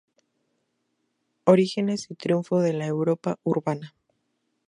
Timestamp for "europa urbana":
2.87-3.93